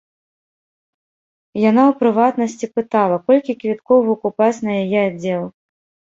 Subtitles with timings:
[1.63, 5.43] Яна, у прыватнасці, пытала, колькі квіткоў выкупаць на яе аддзел.